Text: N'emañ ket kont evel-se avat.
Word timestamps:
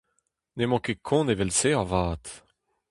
N'emañ 0.57 0.81
ket 0.83 0.99
kont 1.07 1.31
evel-se 1.33 1.71
avat. 1.81 2.25